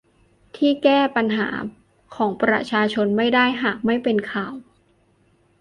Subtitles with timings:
[0.57, 1.49] ที่แก้ปัญหา
[2.15, 4.53] ของประชาชนไม่ได้หากไม่เป็นข่าว